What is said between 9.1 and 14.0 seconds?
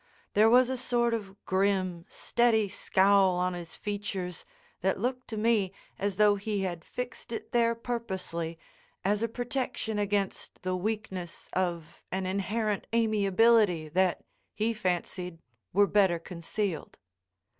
a protection against the weakness of an inherent amiability